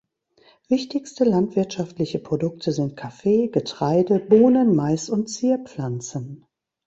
Wichtigste 0.67 1.25
landwirtschaftliche 1.25 2.17
Produkte 2.17 2.71
sind 2.71 2.97
Kaffee, 2.97 3.49
Getreide, 3.49 4.17
Bohnen, 4.19 4.75
Mais 4.75 5.11
und 5.11 5.27
Zierpflanzen. 5.27 6.47